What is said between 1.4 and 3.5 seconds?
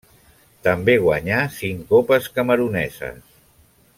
cinc copes cameruneses.